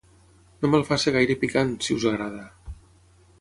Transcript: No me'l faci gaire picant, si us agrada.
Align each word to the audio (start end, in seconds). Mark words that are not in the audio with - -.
No 0.63 0.71
me'l 0.75 0.85
faci 0.87 1.13
gaire 1.17 1.35
picant, 1.43 1.71
si 1.89 1.99
us 1.99 2.09
agrada. 2.13 2.43